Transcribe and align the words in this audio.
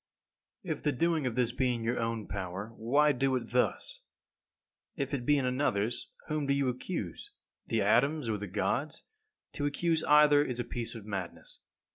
17. 0.63 0.71
If 0.77 0.83
the 0.83 0.91
doing 0.93 1.27
of 1.27 1.35
this 1.35 1.51
be 1.51 1.71
in 1.75 1.83
your 1.83 1.99
own 1.99 2.27
power, 2.27 2.73
why 2.75 3.11
do 3.11 3.35
it 3.35 3.51
thus? 3.51 4.01
If 4.95 5.13
it 5.13 5.27
be 5.27 5.37
in 5.37 5.45
another's, 5.45 6.09
whom 6.25 6.47
do 6.47 6.55
you 6.55 6.69
accuse? 6.69 7.29
The 7.67 7.83
atoms 7.83 8.27
or 8.27 8.39
the 8.39 8.47
Gods? 8.47 9.03
To 9.53 9.67
accuse 9.67 10.03
either 10.05 10.43
is 10.43 10.59
a 10.59 10.63
piece 10.63 10.95
of 10.95 11.05
madness. 11.05 11.59